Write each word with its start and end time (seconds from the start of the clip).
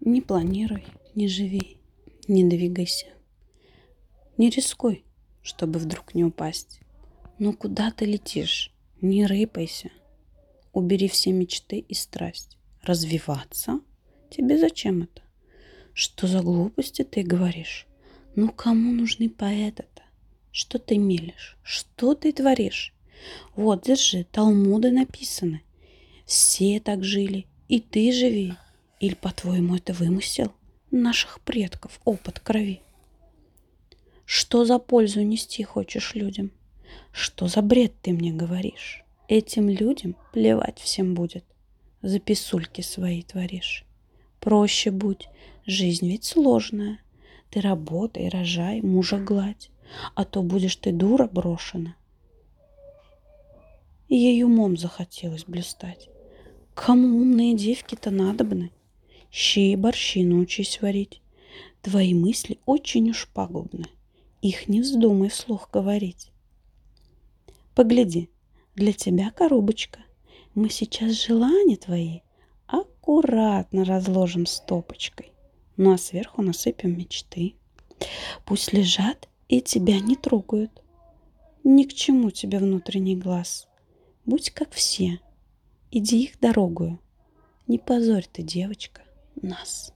Не 0.00 0.20
планируй, 0.20 0.84
не 1.14 1.28
живи, 1.28 1.78
не 2.28 2.44
двигайся. 2.44 3.06
Не 4.36 4.50
рискуй, 4.50 5.04
чтобы 5.42 5.78
вдруг 5.78 6.14
не 6.14 6.24
упасть. 6.24 6.80
Ну 7.38 7.52
куда 7.52 7.90
ты 7.90 8.04
летишь? 8.04 8.72
Не 9.00 9.26
рыпайся. 9.26 9.90
Убери 10.72 11.08
все 11.08 11.32
мечты 11.32 11.78
и 11.78 11.94
страсть. 11.94 12.56
Развиваться? 12.82 13.80
Тебе 14.30 14.58
зачем 14.58 15.02
это? 15.02 15.22
Что 15.92 16.26
за 16.26 16.40
глупости 16.40 17.04
ты 17.04 17.22
говоришь? 17.22 17.86
Ну 18.34 18.50
кому 18.50 18.92
нужны 18.92 19.30
поэты-то? 19.30 20.02
Что 20.50 20.78
ты 20.78 20.98
мелешь? 20.98 21.56
Что 21.62 22.14
ты 22.14 22.32
творишь? 22.32 22.92
Вот, 23.54 23.84
держи, 23.84 24.24
талмуды 24.24 24.90
написаны. 24.90 25.62
Все 26.26 26.80
так 26.80 27.04
жили, 27.04 27.46
и 27.68 27.80
ты 27.80 28.12
живи. 28.12 28.54
Или, 29.04 29.14
по-твоему, 29.16 29.76
это 29.76 29.92
вымысел 29.92 30.50
наших 30.90 31.38
предков, 31.40 32.00
опыт 32.06 32.40
крови? 32.40 32.80
Что 34.24 34.64
за 34.64 34.78
пользу 34.78 35.20
нести 35.20 35.62
хочешь 35.62 36.14
людям? 36.14 36.50
Что 37.12 37.46
за 37.46 37.60
бред 37.60 37.92
ты 38.00 38.14
мне 38.14 38.32
говоришь? 38.32 39.04
Этим 39.28 39.68
людям 39.68 40.16
плевать 40.32 40.78
всем 40.78 41.12
будет. 41.12 41.44
За 42.00 42.18
писульки 42.18 42.80
свои 42.80 43.22
творишь. 43.22 43.84
Проще 44.40 44.90
будь, 44.90 45.28
жизнь 45.66 46.08
ведь 46.08 46.24
сложная. 46.24 46.98
Ты 47.50 47.60
работай, 47.60 48.30
рожай, 48.30 48.80
мужа 48.80 49.18
гладь, 49.18 49.68
а 50.14 50.24
то 50.24 50.42
будешь 50.42 50.76
ты 50.76 50.92
дура 50.92 51.28
брошена. 51.30 51.94
Ей 54.08 54.42
умом 54.44 54.78
захотелось 54.78 55.44
блистать. 55.44 56.08
Кому 56.72 57.18
умные 57.18 57.54
девки-то 57.54 58.10
надобны? 58.10 58.70
Щи 59.36 59.72
и 59.72 59.76
борщи 59.76 60.22
научись 60.24 60.80
варить. 60.80 61.20
Твои 61.82 62.14
мысли 62.14 62.60
очень 62.66 63.10
уж 63.10 63.28
пагубны. 63.34 63.86
Их 64.42 64.68
не 64.68 64.80
вздумай 64.80 65.28
вслух 65.28 65.70
говорить. 65.72 66.30
Погляди, 67.74 68.30
для 68.76 68.92
тебя 68.92 69.32
коробочка. 69.32 69.98
Мы 70.54 70.70
сейчас 70.70 71.26
желания 71.26 71.74
твои 71.74 72.20
аккуратно 72.68 73.84
разложим 73.84 74.46
стопочкой. 74.46 75.32
Ну 75.76 75.92
а 75.92 75.98
сверху 75.98 76.40
насыпем 76.40 76.96
мечты. 76.96 77.56
Пусть 78.44 78.72
лежат 78.72 79.28
и 79.48 79.60
тебя 79.60 79.98
не 79.98 80.14
трогают. 80.14 80.80
Ни 81.64 81.82
к 81.82 81.92
чему 81.92 82.30
тебе 82.30 82.60
внутренний 82.60 83.16
глаз. 83.16 83.66
Будь 84.26 84.50
как 84.50 84.70
все. 84.70 85.18
Иди 85.90 86.22
их 86.22 86.38
дорогою. 86.38 87.00
Не 87.66 87.78
позорь 87.78 88.28
ты, 88.32 88.42
девочка, 88.42 89.03
nas. 89.44 89.92